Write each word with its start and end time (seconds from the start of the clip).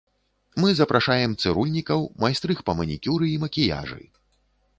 Мы 0.61 0.69
запрашаем 0.79 1.35
цырульнікаў, 1.43 1.99
майстрых 2.25 2.57
па 2.71 2.79
манікюры 2.81 3.25
і 3.35 3.37
макіяжы. 3.45 4.01